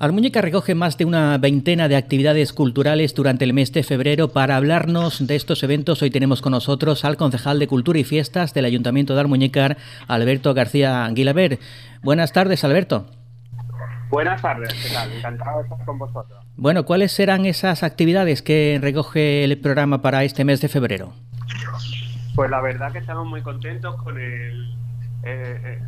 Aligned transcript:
Almuñeca 0.00 0.40
recoge 0.40 0.74
más 0.74 0.96
de 0.96 1.04
una 1.04 1.36
veintena 1.36 1.86
de 1.86 1.94
actividades 1.94 2.54
culturales 2.54 3.14
durante 3.14 3.44
el 3.44 3.52
mes 3.52 3.70
de 3.70 3.82
febrero. 3.82 4.28
Para 4.28 4.56
hablarnos 4.56 5.26
de 5.26 5.36
estos 5.36 5.62
eventos, 5.62 6.00
hoy 6.00 6.10
tenemos 6.10 6.40
con 6.40 6.52
nosotros 6.52 7.04
al 7.04 7.18
concejal 7.18 7.58
de 7.58 7.68
Cultura 7.68 7.98
y 7.98 8.04
Fiestas 8.04 8.54
del 8.54 8.64
Ayuntamiento 8.64 9.12
de 9.14 9.20
Almuñécar, 9.20 9.76
Alberto 10.08 10.54
García 10.54 11.04
Aguilaber. 11.04 11.58
Buenas 12.02 12.32
tardes, 12.32 12.64
Alberto. 12.64 13.10
Buenas 14.08 14.40
tardes, 14.40 14.72
¿qué 14.72 14.88
tal? 14.88 15.12
Encantado 15.12 15.58
de 15.58 15.64
estar 15.64 15.84
con 15.84 15.98
vosotros. 15.98 16.46
Bueno, 16.56 16.86
¿cuáles 16.86 17.12
serán 17.12 17.44
esas 17.44 17.82
actividades 17.82 18.40
que 18.40 18.78
recoge 18.80 19.44
el 19.44 19.58
programa 19.58 20.00
para 20.00 20.24
este 20.24 20.46
mes 20.46 20.62
de 20.62 20.68
febrero? 20.68 21.12
Pues 22.34 22.50
la 22.50 22.62
verdad 22.62 22.90
que 22.90 23.00
estamos 23.00 23.26
muy 23.26 23.42
contentos 23.42 23.96
con 24.02 24.18
el, 24.18 24.64
eh, 25.24 25.60
eh, 25.62 25.78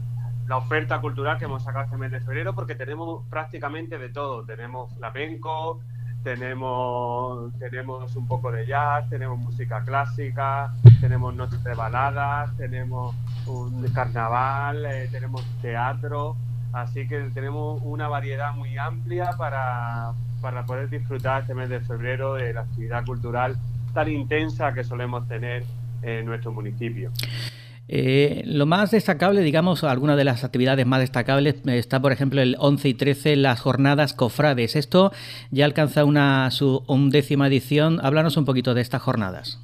la 0.52 0.58
oferta 0.58 1.00
cultural 1.00 1.38
que 1.38 1.46
hemos 1.46 1.62
sacado 1.62 1.86
este 1.86 1.96
mes 1.96 2.12
de 2.12 2.20
febrero 2.20 2.54
porque 2.54 2.74
tenemos 2.74 3.26
prácticamente 3.30 3.96
de 3.96 4.10
todo. 4.10 4.44
Tenemos 4.44 4.92
flamenco, 4.98 5.80
tenemos, 6.22 7.58
tenemos 7.58 8.14
un 8.16 8.28
poco 8.28 8.52
de 8.52 8.66
jazz, 8.66 9.08
tenemos 9.08 9.38
música 9.38 9.82
clásica, 9.82 10.74
tenemos 11.00 11.34
noches 11.34 11.64
de 11.64 11.72
baladas, 11.72 12.54
tenemos 12.58 13.16
un 13.46 13.82
carnaval, 13.94 14.84
eh, 14.84 15.08
tenemos 15.10 15.42
teatro. 15.62 16.36
Así 16.74 17.08
que 17.08 17.30
tenemos 17.32 17.80
una 17.82 18.08
variedad 18.08 18.52
muy 18.52 18.76
amplia 18.76 19.30
para, 19.38 20.12
para 20.42 20.66
poder 20.66 20.90
disfrutar 20.90 21.40
este 21.40 21.54
mes 21.54 21.70
de 21.70 21.80
febrero 21.80 22.34
de 22.34 22.52
la 22.52 22.60
actividad 22.60 23.06
cultural 23.06 23.56
tan 23.94 24.10
intensa 24.10 24.74
que 24.74 24.84
solemos 24.84 25.26
tener 25.28 25.64
en 26.02 26.26
nuestro 26.26 26.52
municipio. 26.52 27.10
Eh, 27.94 28.40
lo 28.46 28.64
más 28.64 28.90
destacable, 28.90 29.42
digamos, 29.42 29.84
alguna 29.84 30.16
de 30.16 30.24
las 30.24 30.44
actividades 30.44 30.86
más 30.86 31.00
destacables 31.00 31.56
está, 31.66 32.00
por 32.00 32.10
ejemplo, 32.10 32.40
el 32.40 32.56
11 32.58 32.88
y 32.88 32.94
13, 32.94 33.36
las 33.36 33.60
jornadas 33.60 34.14
cofrades. 34.14 34.76
Esto 34.76 35.12
ya 35.50 35.66
alcanza 35.66 36.06
una 36.06 36.50
su 36.52 36.82
undécima 36.86 37.48
edición. 37.48 38.00
Háblanos 38.02 38.38
un 38.38 38.46
poquito 38.46 38.72
de 38.72 38.80
estas 38.80 39.02
jornadas. 39.02 39.60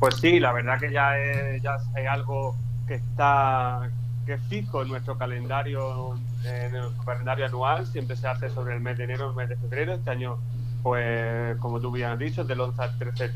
Pues 0.00 0.14
sí, 0.14 0.40
la 0.40 0.54
verdad 0.54 0.80
que 0.80 0.90
ya 0.92 1.18
es, 1.18 1.62
algo 2.10 2.56
que 2.88 2.94
está 2.94 3.90
que 4.24 4.38
fijo 4.48 4.80
en 4.80 4.88
nuestro 4.88 5.18
calendario, 5.18 6.14
en 6.46 6.74
el 6.74 6.86
calendario 7.04 7.44
anual. 7.44 7.86
Siempre 7.86 8.16
se 8.16 8.28
hace 8.28 8.48
sobre 8.48 8.76
el 8.76 8.80
mes 8.80 8.96
de 8.96 9.04
enero, 9.04 9.28
el 9.28 9.36
mes 9.36 9.50
de 9.50 9.56
febrero. 9.56 9.92
Este 9.92 10.08
año, 10.08 10.38
pues, 10.82 11.54
como 11.58 11.80
tú 11.80 11.92
bien 11.92 12.12
has 12.12 12.18
dicho, 12.18 12.44
del 12.44 12.60
11 12.60 12.82
al 12.82 12.98
13 12.98 13.30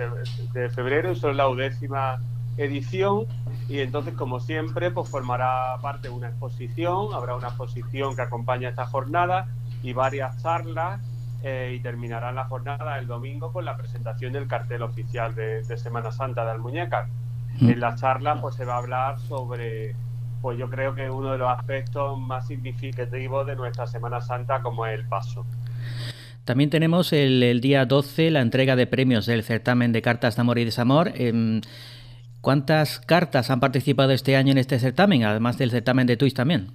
de 0.55 0.71
febrero, 0.71 1.13
y 1.13 1.17
son 1.17 1.37
la 1.37 1.49
undécima 1.49 2.19
edición 2.57 3.27
y 3.69 3.81
entonces 3.81 4.15
como 4.15 4.41
siempre 4.41 4.91
pues 4.91 5.09
formará 5.09 5.77
parte 5.83 6.09
de 6.09 6.15
una 6.15 6.29
exposición, 6.29 7.09
habrá 7.13 7.35
una 7.37 7.49
exposición 7.49 8.17
que 8.17 8.23
acompaña 8.23 8.69
esta 8.69 8.87
jornada 8.87 9.49
y 9.83 9.93
varias 9.93 10.41
charlas 10.43 11.01
eh, 11.43 11.75
y 11.77 11.81
terminará 11.81 12.33
la 12.33 12.45
jornada 12.45 12.99
el 12.99 13.07
domingo 13.07 13.53
con 13.53 13.65
la 13.65 13.77
presentación 13.77 14.33
del 14.33 14.47
cartel 14.47 14.83
oficial 14.83 15.35
de, 15.35 15.63
Semana 15.77 16.11
Santa 16.13 16.45
de 16.45 16.53
Almuñécar. 16.53 17.07
Mm. 17.61 17.71
En 17.71 17.81
la 17.81 17.95
charla 17.95 18.41
pues 18.41 18.55
se 18.57 18.65
va 18.65 18.75
a 18.75 18.79
hablar 18.79 19.21
sobre 19.21 19.95
pues 20.41 20.59
yo 20.59 20.71
creo 20.71 20.95
que 20.95 21.11
uno 21.11 21.33
de 21.33 21.39
los 21.39 21.51
aspectos 21.51 22.19
más 22.19 22.47
significativos 22.47 23.47
de 23.47 23.57
nuestra 23.57 23.87
Semana 23.87 24.21
Santa 24.21 24.63
como 24.63 24.87
es 24.87 24.99
el 24.99 25.07
paso. 25.07 25.45
También 26.45 26.71
tenemos 26.71 27.13
el, 27.13 27.61
día 27.61 27.85
12 27.87 28.31
la 28.31 28.41
entrega 28.41 28.77
de 28.77 28.87
premios 28.87 29.27
del 29.27 29.43
certamen 29.43 29.91
de 29.91 30.01
cartas 30.01 30.37
de 30.37 30.43
amor 30.43 30.59
y 30.61 30.65
desamor. 30.65 31.11
Em, 31.17 31.61
¿Cuántas 32.47 33.01
cartas 33.01 33.51
han 33.51 33.59
participado 33.59 34.13
este 34.13 34.37
año 34.37 34.53
en 34.53 34.59
este 34.59 34.79
certamen, 34.79 35.25
además 35.25 35.59
del 35.59 35.73
certamen 35.73 36.07
de 36.07 36.17
Twist 36.17 36.37
también? 36.37 36.71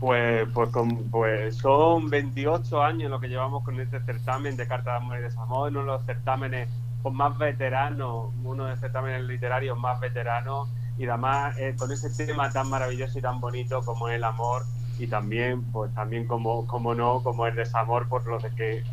Pues, 0.00 0.46
pues, 0.52 0.68
pues, 1.10 1.56
son 1.56 2.10
28 2.10 2.82
años 2.82 3.10
lo 3.10 3.18
que 3.18 3.28
llevamos 3.28 3.64
con 3.64 3.80
este 3.80 4.00
certamen 4.00 4.54
de 4.54 4.68
cartas 4.68 5.00
de 5.00 5.06
amor 5.06 5.18
y 5.18 5.22
desamor, 5.22 5.70
uno 5.70 5.80
de 5.80 5.86
los 5.86 6.04
certámenes 6.04 6.68
con 7.02 7.16
más 7.16 7.38
veteranos, 7.38 8.34
uno 8.44 8.64
de 8.64 8.72
los 8.72 8.80
certámenes 8.80 9.22
literarios 9.24 9.78
más 9.78 9.98
veteranos 9.98 10.68
y 10.98 11.06
además 11.06 11.56
eh, 11.56 11.74
con 11.78 11.90
ese 11.90 12.10
tema 12.10 12.50
tan 12.50 12.68
maravilloso 12.68 13.18
y 13.18 13.22
tan 13.22 13.40
bonito 13.40 13.80
como 13.82 14.10
es 14.10 14.16
el 14.16 14.24
amor 14.24 14.64
y 14.98 15.06
también 15.06 15.62
pues 15.72 15.90
también 15.94 16.26
como, 16.26 16.66
como 16.66 16.94
no 16.94 17.22
como 17.22 17.46
el 17.46 17.56
desamor 17.56 18.10
por 18.10 18.26
lo 18.26 18.36
que 18.54 18.84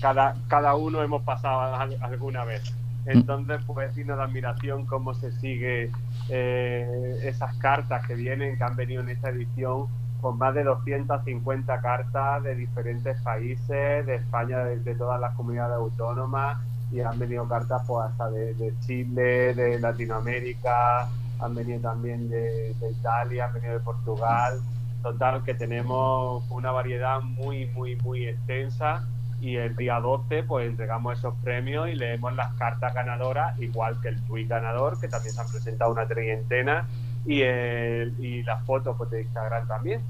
cada, 0.00 0.34
cada 0.48 0.74
uno 0.74 1.04
hemos 1.04 1.22
pasado 1.22 1.76
alguna 2.00 2.42
vez. 2.44 2.74
Entonces, 3.06 3.60
pues 3.66 3.94
digno 3.94 4.16
de 4.16 4.22
admiración 4.22 4.86
cómo 4.86 5.14
se 5.14 5.32
sigue 5.32 5.90
eh, 6.28 7.20
esas 7.24 7.56
cartas 7.56 8.06
que 8.06 8.14
vienen, 8.14 8.56
que 8.56 8.64
han 8.64 8.76
venido 8.76 9.02
en 9.02 9.08
esta 9.08 9.30
edición, 9.30 9.86
con 10.20 10.36
más 10.36 10.54
de 10.54 10.64
250 10.64 11.80
cartas 11.80 12.42
de 12.42 12.54
diferentes 12.54 13.20
países, 13.22 14.06
de 14.06 14.16
España, 14.16 14.58
de, 14.58 14.94
todas 14.94 15.18
las 15.20 15.34
comunidades 15.34 15.76
autónomas, 15.76 16.58
y 16.92 17.00
han 17.00 17.18
venido 17.18 17.48
cartas 17.48 17.82
pues 17.86 18.06
hasta 18.06 18.30
de, 18.30 18.74
Chile, 18.80 19.54
de 19.54 19.80
Latinoamérica, 19.80 21.08
han 21.38 21.54
venido 21.54 21.80
también 21.80 22.28
de 22.28 22.74
Italia, 22.90 23.46
han 23.46 23.54
venido 23.54 23.74
de 23.74 23.80
Portugal. 23.80 24.60
Total, 25.02 25.42
que 25.44 25.54
tenemos 25.54 26.44
una 26.50 26.72
variedad 26.72 27.22
muy, 27.22 27.64
muy, 27.68 27.96
muy 27.96 28.26
extensa 28.26 29.02
y 29.40 29.56
el 29.56 29.76
día 29.76 30.00
12 30.00 30.42
pues 30.44 30.68
entregamos 30.68 31.18
esos 31.18 31.34
premios 31.42 31.88
y 31.88 31.94
leemos 31.94 32.34
las 32.34 32.54
cartas 32.54 32.94
ganadoras, 32.94 33.58
igual 33.60 34.00
que 34.00 34.08
el 34.08 34.20
tweet 34.26 34.46
ganador, 34.46 35.00
que 35.00 35.08
también 35.08 35.34
se 35.34 35.40
han 35.40 35.48
presentado 35.50 35.92
una 35.92 36.06
treintena, 36.06 36.86
y, 37.26 37.42
el, 37.42 38.14
y 38.18 38.42
las 38.42 38.64
fotos 38.64 38.96
pues, 38.96 39.10
de 39.10 39.22
Instagram 39.22 39.66
también. 39.66 40.00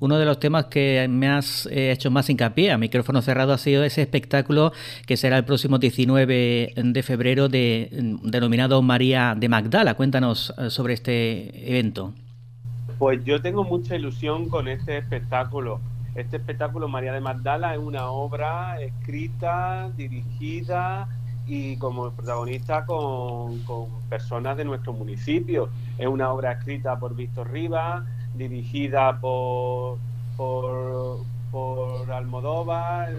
Uno 0.00 0.16
de 0.16 0.24
los 0.24 0.38
temas 0.38 0.66
que 0.66 1.06
me 1.10 1.28
has 1.28 1.66
eh, 1.66 1.90
hecho 1.90 2.10
más 2.10 2.30
hincapié 2.30 2.70
a 2.70 2.78
micrófono 2.78 3.20
cerrado 3.20 3.52
ha 3.52 3.58
sido 3.58 3.82
ese 3.82 4.02
espectáculo 4.02 4.72
que 5.06 5.16
será 5.16 5.36
el 5.36 5.44
próximo 5.44 5.78
19 5.78 6.72
de 6.76 7.02
febrero 7.02 7.48
de, 7.48 7.88
denominado 8.22 8.80
María 8.80 9.34
de 9.36 9.48
Magdala. 9.48 9.94
Cuéntanos 9.94 10.54
eh, 10.56 10.70
sobre 10.70 10.94
este 10.94 11.68
evento. 11.68 12.14
Pues 12.96 13.24
yo 13.24 13.42
tengo 13.42 13.64
mucha 13.64 13.96
ilusión 13.96 14.48
con 14.48 14.68
este 14.68 14.98
espectáculo 14.98 15.80
este 16.18 16.38
espectáculo 16.38 16.88
María 16.88 17.12
de 17.12 17.20
Magdala 17.20 17.74
es 17.74 17.78
una 17.78 18.08
obra 18.08 18.80
escrita, 18.80 19.88
dirigida 19.96 21.08
y 21.46 21.76
como 21.76 22.10
protagonista 22.10 22.84
con, 22.84 23.62
personas 24.08 24.56
de 24.56 24.64
nuestro 24.64 24.92
municipio. 24.92 25.68
Es 25.96 26.08
una 26.08 26.32
obra 26.32 26.52
escrita 26.52 26.98
por 26.98 27.14
Víctor 27.14 27.52
Rivas, 27.52 28.04
dirigida 28.34 29.20
por, 29.20 29.98
Almodóvar, 32.12 33.10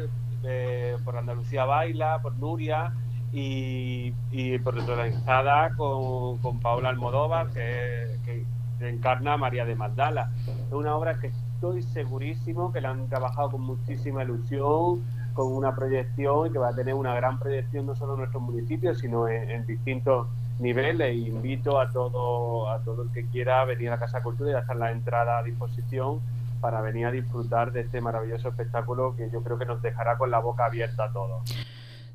eh, 0.44 0.98
por 1.06 1.16
Andalucía 1.16 1.64
Baila, 1.64 2.20
por 2.22 2.36
Nuria 2.38 2.92
y, 3.32 4.14
y 4.32 4.60
protagonizada 4.60 5.74
con, 5.78 6.38
con 6.40 6.60
Paola 6.60 6.90
Almodóvar, 6.90 7.48
que, 7.52 8.18
que 8.26 8.90
encarna 8.90 9.34
a 9.34 9.38
María 9.38 9.64
de 9.64 9.76
Magdala. 9.76 10.32
Es 10.68 10.74
una 10.74 10.96
obra 10.96 11.18
que 11.18 11.32
estoy 11.60 11.84
segurísimo 11.84 12.72
que 12.72 12.80
la 12.80 12.92
han 12.92 13.10
trabajado 13.10 13.52
con 13.52 13.62
muchísima 13.62 14.24
ilusión, 14.24 15.04
con 15.34 15.52
una 15.52 15.76
proyección 15.76 16.48
y 16.48 16.52
que 16.52 16.58
va 16.58 16.70
a 16.70 16.74
tener 16.74 16.94
una 16.94 17.14
gran 17.16 17.38
proyección 17.38 17.86
no 17.86 17.96
solo 17.96 18.14
en 18.14 18.20
nuestros 18.20 18.42
municipios, 18.42 19.00
sino 19.00 19.28
en, 19.28 19.66
distintos 19.66 20.28
niveles. 20.58 21.14
invito 21.18 21.78
a 21.78 21.90
todo, 21.92 22.70
a 22.70 22.80
todo 22.80 23.04
el 23.04 23.12
que 23.12 23.26
quiera 23.26 23.66
venir 23.66 23.90
a 23.90 23.92
la 23.92 24.00
Casa 24.00 24.24
Cultura 24.24 24.52
y 24.52 24.56
estar 24.56 24.78
la 24.78 24.92
entrada 24.92 25.40
a 25.40 25.44
disposición 25.44 26.22
para 26.62 26.80
venir 26.80 27.08
a 27.08 27.12
disfrutar 27.12 27.74
de 27.74 27.82
este 27.82 28.00
maravilloso 28.00 28.48
espectáculo 28.48 29.14
que 29.18 29.30
yo 29.30 29.44
creo 29.44 29.58
que 29.58 29.66
nos 29.66 29.82
dejará 29.82 30.18
con 30.18 30.32
la 30.32 30.40
boca 30.40 30.64
abierta 30.64 31.06
a 31.06 31.12
todos. 31.12 31.44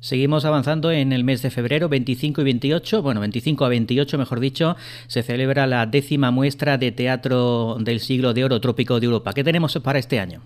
Seguimos 0.05 0.45
avanzando 0.45 0.91
en 0.91 1.13
el 1.13 1.23
mes 1.23 1.41
de 1.41 1.49
febrero, 1.49 1.89
25 1.89 2.41
y 2.41 2.43
28, 2.43 3.01
bueno, 3.01 3.21
25 3.21 3.65
a 3.65 3.69
28 3.69 4.19
mejor 4.19 4.39
dicho, 4.39 4.75
se 5.07 5.23
celebra 5.23 5.65
la 5.65 5.87
décima 5.87 6.29
muestra 6.29 6.77
de 6.77 6.91
teatro 6.91 7.77
del 7.79 7.99
siglo 7.99 8.35
de 8.35 8.45
oro 8.45 8.61
trópico 8.61 8.99
de 8.99 9.07
Europa. 9.07 9.33
¿Qué 9.33 9.43
tenemos 9.43 9.75
para 9.83 9.97
este 9.97 10.19
año? 10.19 10.41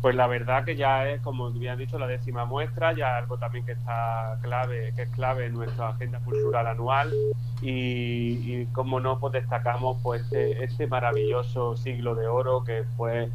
Pues 0.00 0.14
la 0.16 0.26
verdad 0.26 0.64
que 0.64 0.74
ya 0.74 1.06
es, 1.10 1.20
como 1.20 1.50
bien 1.50 1.76
dicho, 1.76 1.98
la 1.98 2.06
décima 2.06 2.46
muestra, 2.46 2.94
ya 2.94 3.18
algo 3.18 3.36
también 3.36 3.66
que 3.66 3.72
está 3.72 4.38
clave, 4.40 4.94
que 4.96 5.02
es 5.02 5.10
clave 5.10 5.44
en 5.44 5.52
nuestra 5.52 5.90
agenda 5.90 6.18
cultural 6.20 6.66
anual 6.66 7.12
y, 7.60 8.64
como 8.72 9.00
no, 9.00 9.18
pues 9.18 9.34
destacamos 9.34 9.98
pues 10.02 10.22
este, 10.22 10.64
este 10.64 10.86
maravilloso 10.86 11.76
siglo 11.76 12.14
de 12.14 12.26
oro 12.26 12.64
que 12.64 12.84
fue 12.96 13.28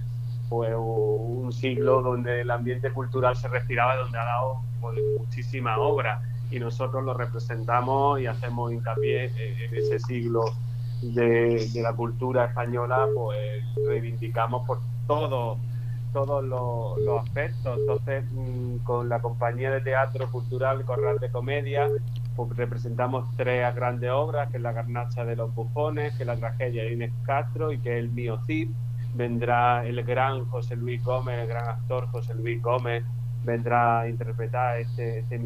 fue 0.50 0.76
un 0.76 1.52
siglo 1.52 2.02
donde 2.02 2.42
el 2.42 2.52
ambiente 2.52 2.92
cultural 2.92 3.36
se 3.36 3.48
respiraba, 3.48 3.96
donde 3.96 4.18
ha 4.18 4.26
dado 4.26 4.62
muchísima 5.18 5.78
obra 5.78 6.22
y 6.52 6.60
nosotros 6.60 7.04
lo 7.04 7.14
representamos 7.14 8.20
y 8.20 8.28
hacemos 8.28 8.72
hincapié 8.72 9.26
en 9.26 9.76
ese 9.76 10.00
siglo 10.00 10.46
de, 11.02 11.70
la 11.76 11.94
cultura 11.94 12.46
española, 12.46 13.08
pues 13.14 13.64
reivindicamos 13.88 14.66
por 14.66 14.80
todo, 15.08 15.58
todos 16.14 16.44
los, 16.44 17.22
aspectos. 17.22 17.78
Entonces, 17.80 18.26
mm, 18.32 18.78
con 18.78 19.10
la 19.10 19.22
compañía 19.22 19.72
de 19.72 19.82
teatro 19.82 20.32
cultural 20.32 20.84
Corral 20.86 21.20
de 21.20 21.30
Comedia, 21.30 21.88
pues 22.36 22.56
representamos 22.56 23.26
tres 23.38 23.74
grandes 23.76 24.12
obras, 24.12 24.50
que 24.50 24.58
es 24.58 24.64
La 24.64 24.74
Garnacha 24.74 25.26
de 25.26 25.36
los 25.36 25.54
Bufones, 25.54 26.14
que 26.18 26.26
la 26.26 26.36
tragedia 26.36 26.84
de 26.84 26.94
Inés 26.94 27.14
Castro 27.24 27.72
y 27.72 27.80
que 27.80 27.98
El 27.98 28.10
Mío 28.10 28.40
Cid 28.46 28.70
vendrá 29.14 29.86
el 29.86 30.04
gran 30.04 30.46
José 30.46 30.76
Luis 30.76 31.02
Gómez, 31.04 31.40
el 31.40 31.48
gran 31.48 31.70
actor 31.70 32.08
José 32.08 32.34
Luis 32.36 32.62
Gómez, 32.62 33.04
vendrá 33.46 34.02
a 34.02 34.10
interpretar 34.10 34.80
este, 34.80 35.20
este 35.20 35.38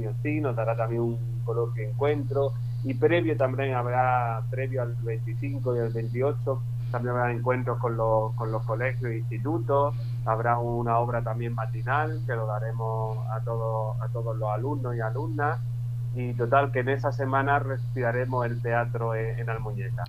nos 0.42 0.56
dará 0.56 0.76
también 0.76 1.02
un 1.02 1.42
coloquio 1.46 1.88
encuentro 1.88 2.54
y 2.84 2.94
previo 2.94 3.36
también 3.36 3.74
habrá, 3.74 4.42
previo 4.50 4.82
al 4.82 4.96
25 4.96 5.76
y 5.76 5.80
al 5.80 5.90
28, 5.90 6.62
también 6.92 7.16
habrá 7.16 7.32
encuentros 7.32 7.78
con 7.78 7.98
los, 7.98 8.34
con 8.36 8.52
los 8.52 8.66
colegios 8.66 9.12
e 9.12 9.18
institutos, 9.18 9.96
habrá 10.26 10.58
una 10.60 10.98
obra 11.00 11.22
también 11.22 11.54
matinal 11.54 12.22
que 12.26 12.34
lo 12.34 12.48
daremos 12.48 13.18
a 13.32 13.42
todos, 13.42 14.02
a 14.02 14.08
todos 14.08 14.38
los 14.38 14.50
alumnos 14.50 14.96
y 14.96 15.02
alumnas 15.02 15.60
y 16.16 16.34
total 16.34 16.72
que 16.72 16.80
en 16.80 16.90
esa 16.90 17.12
semana 17.12 17.60
respiraremos 17.60 18.46
el 18.46 18.62
teatro 18.62 19.14
en, 19.14 19.40
en 19.40 19.50
Almuñeca. 19.50 20.06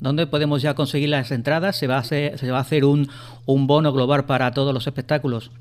¿Dónde 0.00 0.26
podemos 0.26 0.62
ya 0.62 0.74
conseguir 0.74 1.10
las 1.10 1.30
entradas? 1.30 1.76
¿Se 1.76 1.86
va 1.86 1.96
a 1.96 2.00
hacer, 2.00 2.38
se 2.38 2.50
va 2.50 2.58
a 2.58 2.62
hacer 2.62 2.84
un, 2.84 3.08
un 3.46 3.66
bono 3.66 3.92
global 3.92 4.24
para 4.24 4.50
todos 4.52 4.74
los 4.74 4.86
espectáculos? 4.86 5.52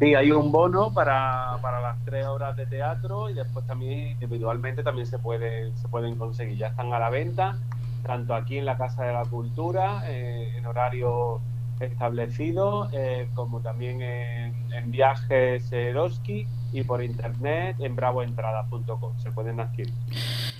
Sí, 0.00 0.14
hay 0.14 0.32
un 0.32 0.50
bono 0.50 0.92
para, 0.92 1.56
para, 1.62 1.80
las 1.80 2.04
tres 2.04 2.26
horas 2.26 2.56
de 2.56 2.66
teatro 2.66 3.30
y 3.30 3.34
después 3.34 3.64
también 3.66 4.08
individualmente 4.20 4.82
también 4.82 5.06
se 5.06 5.18
pueden, 5.18 5.76
se 5.76 5.88
pueden 5.88 6.16
conseguir. 6.16 6.58
Ya 6.58 6.68
están 6.68 6.92
a 6.92 6.98
la 6.98 7.10
venta, 7.10 7.58
tanto 8.04 8.34
aquí 8.34 8.58
en 8.58 8.66
la 8.66 8.76
Casa 8.76 9.04
de 9.04 9.12
la 9.12 9.24
Cultura, 9.24 10.02
eh, 10.06 10.52
en 10.56 10.66
horario 10.66 11.40
establecido, 11.80 12.88
eh, 12.92 13.28
como 13.34 13.60
también 13.60 14.02
en, 14.02 14.72
en 14.72 14.90
Viajes 14.90 15.70
Eroski 15.72 16.46
y 16.72 16.82
por 16.82 17.02
internet 17.02 17.76
en 17.78 17.94
bravoentrada.com. 17.94 19.18
Se 19.18 19.30
pueden 19.30 19.60
adquirir. 19.60 19.94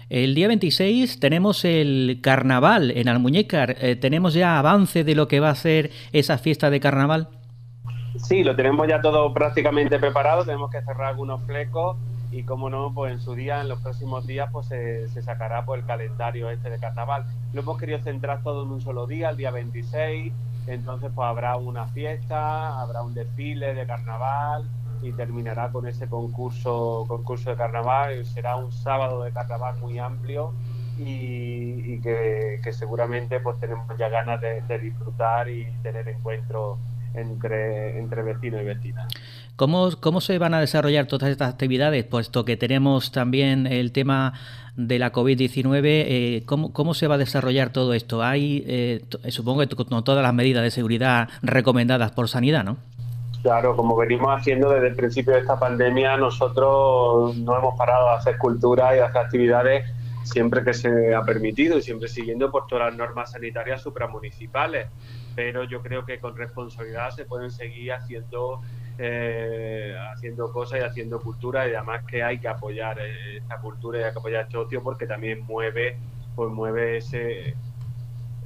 El 0.09 0.35
día 0.35 0.49
26 0.49 1.19
tenemos 1.19 1.65
el 1.65 2.21
carnaval 2.23 2.93
en 2.93 3.09
Almuñécar. 3.09 3.77
Eh, 3.81 3.97
¿Tenemos 3.97 4.35
ya 4.35 4.59
avance 4.59 5.03
de 5.03 5.15
lo 5.15 5.27
que 5.29 5.41
va 5.41 5.51
a 5.51 5.55
ser 5.55 5.91
esa 6.13 6.39
fiesta 6.39 6.71
de 6.71 6.79
carnaval? 6.79 7.29
Sí, 8.25 8.43
lo 8.43 8.57
tenemos 8.57 8.89
ya 8.89 9.03
todo 9.03 9.35
prácticamente 9.35 9.99
preparado, 9.99 10.47
tenemos 10.47 10.71
que 10.71 10.81
cerrar 10.81 11.09
algunos 11.09 11.43
flecos 11.43 11.99
y 12.31 12.43
como 12.43 12.71
no, 12.71 12.91
pues 12.95 13.13
en 13.13 13.21
su 13.21 13.35
día, 13.35 13.61
en 13.61 13.69
los 13.69 13.81
próximos 13.81 14.27
días, 14.27 14.49
pues 14.51 14.67
se, 14.67 15.23
sacará 15.23 15.67
pues, 15.67 15.83
el 15.83 15.87
calendario 15.87 16.49
este 16.49 16.71
de 16.71 16.79
carnaval. 16.79 17.27
Lo 17.53 17.61
hemos 17.61 17.79
querido 17.79 17.99
centrar 17.99 18.43
todo 18.43 18.65
en 18.65 18.71
un 18.71 18.81
solo 18.81 19.07
día, 19.07 19.29
el 19.29 19.37
día 19.37 19.51
26, 19.51 20.33
entonces 20.67 21.13
pues 21.15 21.29
habrá 21.29 21.57
una 21.57 21.87
fiesta, 21.89 22.81
habrá 22.81 23.03
un 23.03 23.13
desfile 23.13 23.75
de 23.75 23.87
carnaval 23.87 24.65
y 25.03 25.13
terminará 25.13 25.71
con 25.71 25.87
ese 25.87 26.09
concurso, 26.09 27.05
concurso 27.07 27.51
de 27.51 27.57
carnaval, 27.57 28.25
será 28.25 28.57
un 28.57 28.73
sábado 28.73 29.23
de 29.23 29.33
carnaval 29.33 29.77
muy 29.81 29.99
amplio 29.99 30.55
y, 30.99 32.01
que, 32.01 32.59
seguramente 32.73 33.39
pues 33.41 33.61
tenemos 33.61 33.87
ya 33.99 34.09
ganas 34.09 34.41
de, 34.41 34.63
de 34.63 34.79
disfrutar 34.79 35.51
y 35.51 35.67
tener 35.83 36.09
encuentros 36.09 36.79
entre, 37.15 37.99
entre 37.99 38.23
vecinos 38.23 38.63
y 38.63 38.65
vecinas. 38.65 39.09
¿Cómo, 39.57 39.91
¿Cómo 40.01 40.21
se 40.21 40.39
van 40.39 40.55
a 40.55 40.61
desarrollar 40.61 41.07
todas 41.07 41.31
estas 41.31 41.53
actividades? 41.53 42.05
Puesto 42.05 42.45
que 42.45 42.57
tenemos 42.57 43.13
también 43.13 43.67
el 43.67 43.93
tema 43.93 44.35
de 44.77 44.99
la 44.99 45.13
COVID-19, 45.13 45.83
eh, 45.85 46.43
¿cómo, 46.47 46.73
¿cómo, 46.73 46.95
se 46.95 47.07
va 47.07 47.15
a 47.15 47.19
desarrollar 47.19 47.71
todo 47.71 47.95
esto? 47.95 48.23
Hay, 48.23 48.65
eh, 48.67 49.05
supongo 49.29 49.61
que 49.61 49.77
con 49.77 50.03
todas 50.03 50.23
las 50.23 50.35
medidas 50.35 50.65
de 50.65 50.71
seguridad 50.73 51.29
recomendadas 51.43 52.11
por 52.11 52.29
Sanidad, 52.29 52.65
¿no? 52.65 52.77
Claro, 53.43 53.77
como 53.77 53.95
venimos 53.95 54.29
haciendo 54.31 54.71
desde 54.71 54.89
el 54.89 54.97
principio 54.97 55.35
de 55.35 55.41
esta 55.41 55.59
pandemia, 55.59 56.17
nosotros 56.17 57.37
no 57.37 57.59
hemos 57.59 57.77
parado 57.77 58.09
de 58.09 58.17
hacer 58.17 58.39
cultura 58.39 58.95
y 58.95 58.97
de 58.97 59.03
hacer 59.03 59.19
actividades 59.19 59.85
siempre 60.25 60.65
que 60.65 60.75
se 60.75 61.15
ha 61.15 61.23
permitido 61.23 61.79
y 61.79 61.83
siempre 61.83 62.09
siguiendo 62.09 62.51
por 62.51 62.67
todas 62.67 62.91
las 62.91 62.97
normas 62.97 63.33
sanitarias 63.33 63.83
supramunicipales. 63.83 64.89
Pero 65.37 65.65
yo 65.65 65.83
creo 65.83 66.05
que 66.05 66.19
con 66.19 66.37
responsabilidad 66.37 67.11
se 67.11 67.25
pueden 67.25 67.51
seguir 67.51 67.93
haciendo 67.93 68.63
eh, 68.99 69.97
haciendo 70.13 70.53
cosas 70.53 70.81
y 70.81 70.85
haciendo 70.85 71.21
cultura 71.21 71.69
y 71.69 71.75
además 71.75 72.05
que 72.07 72.23
hay 72.23 72.39
que 72.39 72.47
apoyar 72.47 72.99
eh, 73.01 73.39
esta 73.39 73.59
cultura 73.59 73.99
y 73.99 74.03
hay 74.05 74.13
que 74.13 74.19
apoyar 74.19 74.45
este 74.45 74.57
ocio 74.57 74.83
porque 74.85 75.07
también 75.07 75.41
mueve 75.43 75.97
pues 76.37 76.51
mueve 76.51 76.99
ese, 76.99 77.57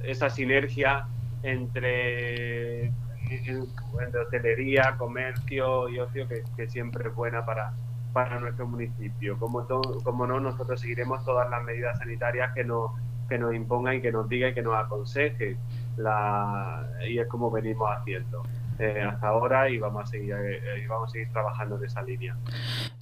esa 0.03 0.29
sinergia 0.29 1.05
entre, 1.43 2.85
entre 2.85 4.19
hostelería, 4.19 4.95
comercio 4.97 5.87
y 5.87 5.99
ocio 5.99 6.27
que, 6.27 6.43
que 6.55 6.67
siempre 6.67 7.09
es 7.09 7.15
buena 7.15 7.45
para, 7.45 7.73
para 8.13 8.39
nuestro 8.39 8.67
municipio. 8.67 9.37
Como, 9.37 9.65
como 10.03 10.27
no, 10.27 10.39
nosotros 10.39 10.81
seguiremos 10.81 11.23
todas 11.25 11.49
las 11.49 11.63
medidas 11.63 11.97
sanitarias 11.97 12.53
que 12.53 12.63
nos, 12.63 12.91
que 13.27 13.37
nos 13.37 13.53
impongan 13.53 13.95
y 13.95 14.01
que 14.01 14.11
nos 14.11 14.27
digan 14.27 14.51
y 14.51 14.53
que 14.53 14.61
nos 14.61 14.75
aconsejen 14.75 15.57
la, 15.97 16.87
y 17.07 17.19
es 17.19 17.27
como 17.27 17.51
venimos 17.51 17.89
haciendo. 17.91 18.43
Eh, 18.79 19.01
hasta 19.01 19.27
ahora 19.27 19.69
y 19.69 19.77
vamos 19.77 20.03
a 20.03 20.05
seguir 20.05 20.33
eh, 20.33 20.85
vamos 20.87 21.09
a 21.09 21.11
seguir 21.11 21.27
trabajando 21.33 21.77
en 21.77 21.83
esa 21.83 22.01
línea. 22.01 22.37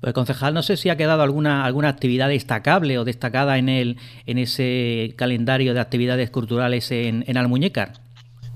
Pues 0.01 0.12
concejal, 0.12 0.56
no 0.56 0.63
sé 0.63 0.75
si 0.75 0.89
ha 0.89 0.98
quedado 0.98 1.21
alguna 1.21 1.65
alguna 1.65 1.89
actividad 1.89 2.30
destacable 2.30 2.98
o 2.98 3.06
destacada 3.06 3.59
en 3.59 3.69
el 3.69 3.98
en 4.25 4.39
ese 4.39 5.13
calendario 5.18 5.75
de 5.75 5.80
actividades 5.80 6.31
culturales 6.31 6.89
en, 6.89 7.24
en 7.27 7.38
Almuñécar. 7.38 7.92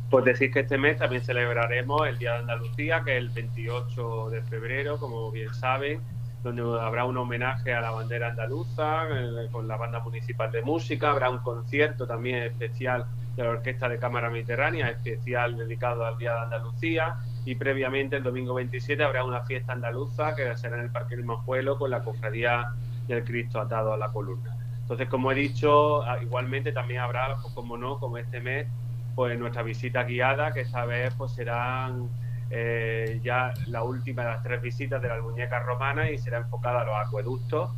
Pues 0.09 0.25
decir 0.25 0.51
que 0.51 0.61
este 0.61 0.79
mes 0.79 0.97
también 0.97 1.23
celebraremos 1.23 2.07
el 2.07 2.17
Día 2.17 2.33
de 2.33 2.39
Andalucía, 2.39 3.03
que 3.05 3.15
es 3.15 3.23
el 3.23 3.29
28 3.29 4.29
de 4.31 4.41
febrero, 4.41 4.97
como 4.97 5.31
bien 5.31 5.53
saben, 5.53 6.01
donde 6.43 6.61
habrá 6.81 7.05
un 7.05 7.17
homenaje 7.17 7.73
a 7.73 7.81
la 7.81 7.91
bandera 7.91 8.29
andaluza 8.29 9.03
eh, 9.09 9.47
con 9.51 9.67
la 9.67 9.77
banda 9.77 9.99
municipal 9.99 10.51
de 10.51 10.61
música, 10.61 11.11
habrá 11.11 11.29
un 11.29 11.39
concierto 11.39 12.07
también 12.07 12.43
especial 12.43 13.05
de 13.35 13.43
la 13.43 13.51
Orquesta 13.51 13.87
de 13.87 13.99
Cámara 13.99 14.29
Mediterránea, 14.29 14.89
especial 14.89 15.57
dedicado 15.57 16.05
al 16.05 16.17
Día 16.17 16.33
de 16.33 16.39
Andalucía, 16.39 17.15
y 17.45 17.55
previamente 17.55 18.17
el 18.17 18.23
domingo 18.23 18.53
27 18.53 19.03
habrá 19.03 19.23
una 19.23 19.41
fiesta 19.41 19.73
andaluza 19.73 20.35
que 20.35 20.55
será 20.57 20.77
en 20.77 20.83
el 20.83 20.91
Parque 20.91 21.15
del 21.15 21.25
Mojuelo 21.25 21.77
con 21.77 21.89
la 21.89 22.03
cofradía 22.03 22.73
del 23.07 23.23
Cristo 23.23 23.59
atado 23.59 23.93
a 23.93 23.97
la 23.97 24.09
columna. 24.09 24.55
Entonces, 24.81 25.07
como 25.07 25.31
he 25.31 25.35
dicho, 25.35 26.03
ah, 26.03 26.17
igualmente 26.21 26.71
también 26.71 26.99
habrá, 26.99 27.35
pues, 27.41 27.53
como 27.53 27.77
no, 27.77 27.97
como 27.97 28.17
este 28.17 28.41
mes, 28.41 28.67
pues 29.15 29.37
nuestra 29.39 29.63
visita 29.63 30.03
guiada, 30.03 30.51
que 30.51 30.61
esta 30.61 30.85
vez 30.85 31.13
pues 31.17 31.31
serán 31.33 32.09
eh, 32.51 33.19
ya 33.23 33.53
la 33.67 33.83
última 33.83 34.23
de 34.23 34.29
las 34.29 34.43
tres 34.43 34.61
visitas 34.61 35.01
de 35.01 35.07
las 35.07 35.21
muñecas 35.21 35.65
romanas 35.65 36.11
y 36.11 36.17
será 36.17 36.39
enfocada 36.39 36.81
a 36.81 36.85
los 36.85 36.95
acueductos 37.07 37.71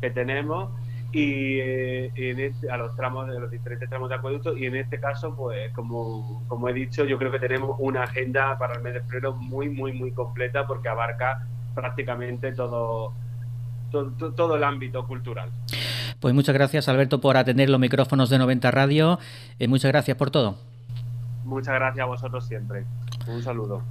que 0.00 0.10
tenemos 0.10 0.70
y 1.12 1.58
eh, 1.58 2.12
este, 2.14 2.70
a 2.70 2.76
los 2.76 2.94
tramos 2.94 3.26
de 3.26 3.40
los 3.40 3.50
diferentes 3.50 3.88
tramos 3.88 4.08
de 4.08 4.14
acueducto 4.14 4.56
y 4.56 4.66
en 4.66 4.76
este 4.76 5.00
caso 5.00 5.34
pues 5.34 5.72
como, 5.72 6.44
como 6.46 6.68
he 6.68 6.72
dicho 6.72 7.04
yo 7.04 7.18
creo 7.18 7.32
que 7.32 7.40
tenemos 7.40 7.76
una 7.80 8.04
agenda 8.04 8.56
para 8.58 8.74
el 8.74 8.82
mes 8.82 8.94
de 8.94 9.00
febrero 9.00 9.32
muy 9.32 9.68
muy 9.68 9.92
muy 9.92 10.12
completa 10.12 10.66
porque 10.66 10.88
abarca 10.88 11.46
prácticamente 11.74 12.52
todo 12.52 13.12
todo, 13.90 14.54
el 14.54 14.62
ámbito 14.62 15.04
cultural. 15.04 15.50
Pues 16.20 16.32
muchas 16.32 16.54
gracias 16.54 16.88
Alberto 16.88 17.20
por 17.20 17.36
atender 17.36 17.68
los 17.68 17.80
micrófonos 17.80 18.30
de 18.30 18.38
90 18.38 18.70
Radio. 18.70 19.18
y 19.58 19.64
eh, 19.64 19.68
muchas 19.68 19.90
gracias 19.90 20.16
por 20.16 20.30
todo. 20.30 20.58
Muchas 21.44 21.74
gracias 21.74 22.04
a 22.04 22.06
vosotros 22.06 22.46
siempre. 22.46 22.84
Un 23.26 23.42
saludo. 23.42 23.82